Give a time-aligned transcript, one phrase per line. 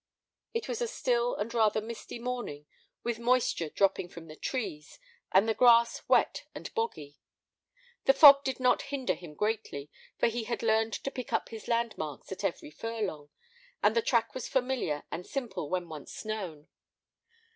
[0.55, 2.65] It was a still and rather misty morning
[3.03, 4.97] with moisture dropping from the trees,
[5.31, 7.19] and the grass wet and boggy.
[8.05, 11.67] The fog did not hinder him greatly, for he had learned to pick up his
[11.67, 13.29] landmarks at every furlong,
[13.83, 16.67] and the track was familiar and simple when once known.